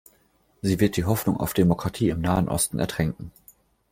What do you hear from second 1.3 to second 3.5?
auf Demokratie im Nahen Osten ertränken.